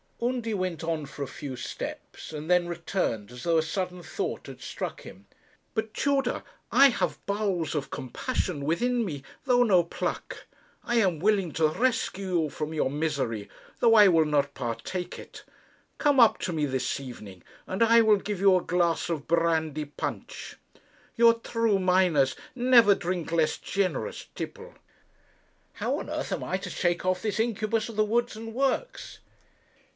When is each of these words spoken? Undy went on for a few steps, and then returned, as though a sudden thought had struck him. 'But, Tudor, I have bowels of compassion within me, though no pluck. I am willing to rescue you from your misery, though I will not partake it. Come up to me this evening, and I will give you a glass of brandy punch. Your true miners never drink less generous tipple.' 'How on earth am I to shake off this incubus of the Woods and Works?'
Undy 0.19 0.53
went 0.53 0.83
on 0.83 1.05
for 1.05 1.21
a 1.23 1.27
few 1.27 1.55
steps, 1.55 2.31
and 2.31 2.49
then 2.49 2.67
returned, 2.67 3.31
as 3.31 3.43
though 3.43 3.57
a 3.57 3.61
sudden 3.63 4.01
thought 4.01 4.47
had 4.47 4.61
struck 4.61 5.01
him. 5.01 5.25
'But, 5.73 5.93
Tudor, 5.95 6.43
I 6.71 6.89
have 6.89 7.23
bowels 7.25 7.75
of 7.75 7.89
compassion 7.91 8.63
within 8.65 9.03
me, 9.03 9.23
though 9.45 9.63
no 9.63 9.83
pluck. 9.83 10.47
I 10.83 10.95
am 10.95 11.19
willing 11.19 11.51
to 11.53 11.67
rescue 11.67 12.43
you 12.43 12.49
from 12.49 12.73
your 12.73 12.89
misery, 12.89 13.49
though 13.79 13.93
I 13.93 14.07
will 14.09 14.25
not 14.25 14.53
partake 14.55 15.19
it. 15.19 15.43
Come 15.97 16.19
up 16.19 16.39
to 16.39 16.53
me 16.53 16.65
this 16.65 16.99
evening, 16.99 17.43
and 17.67 17.83
I 17.83 18.01
will 18.01 18.17
give 18.17 18.39
you 18.39 18.55
a 18.57 18.61
glass 18.63 19.09
of 19.09 19.27
brandy 19.27 19.85
punch. 19.85 20.55
Your 21.15 21.35
true 21.35 21.79
miners 21.79 22.35
never 22.55 22.95
drink 22.95 23.31
less 23.31 23.57
generous 23.57 24.27
tipple.' 24.33 24.75
'How 25.73 25.99
on 25.99 26.09
earth 26.09 26.31
am 26.31 26.43
I 26.43 26.57
to 26.57 26.69
shake 26.69 27.05
off 27.05 27.21
this 27.21 27.39
incubus 27.39 27.89
of 27.89 27.95
the 27.95 28.05
Woods 28.05 28.35
and 28.35 28.53
Works?' 28.55 29.19